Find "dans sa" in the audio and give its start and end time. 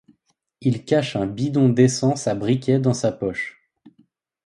2.79-3.11